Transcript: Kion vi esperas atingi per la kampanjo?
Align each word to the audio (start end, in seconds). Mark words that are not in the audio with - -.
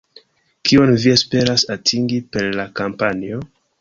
Kion 0.69 0.93
vi 1.03 1.13
esperas 1.17 1.65
atingi 1.75 2.21
per 2.37 2.49
la 2.61 2.67
kampanjo? 2.81 3.45